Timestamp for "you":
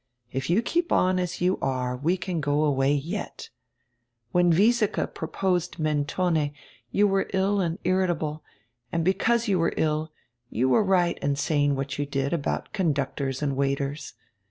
0.49-0.63, 1.41-1.59, 6.89-7.05, 9.47-9.59, 10.49-10.67, 11.99-12.07